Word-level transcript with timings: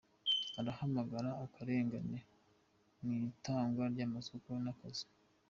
aramagana 0.59 1.31
akarengane 1.45 2.19
mw’ 3.01 3.09
itangwa 3.29 3.83
ry’amasoko 3.93 4.49
n’akazi 4.63 5.05